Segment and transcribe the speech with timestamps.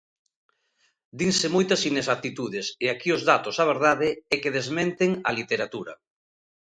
[1.19, 5.93] Dinse moitas inexactitudes, e aquí os datos a verdade é que desmenten a literatura.